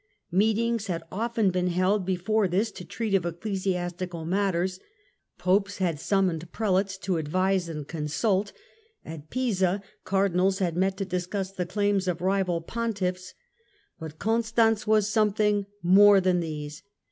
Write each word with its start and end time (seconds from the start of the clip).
Meetings 0.31 0.87
had 0.87 1.03
often 1.11 1.51
been 1.51 1.67
held 1.67 2.07
before 2.07 2.47
this 2.47 2.71
to 2.71 2.83
treat 2.83 3.13
of 3.13 3.23
ecclesiastical 3.23 4.25
matters; 4.25 4.79
Popes 5.37 5.77
had 5.77 5.99
summoned 5.99 6.51
prelates 6.51 6.97
to 6.97 7.17
advise 7.17 7.69
and 7.69 7.87
consult; 7.87 8.51
at 9.05 9.29
Pisa 9.29 9.79
cardinals 10.03 10.57
had 10.57 10.75
met 10.75 10.97
to 10.97 11.05
discuss 11.05 11.51
the 11.51 11.67
claims 11.67 12.07
of 12.07 12.19
rival 12.19 12.61
pontiffs: 12.63 13.35
but 13.99 14.17
Con 14.17 14.41
stance 14.41 14.87
was 14.87 15.07
something 15.07 15.67
more 15.83 16.19
than 16.19 16.39
these. 16.39 16.81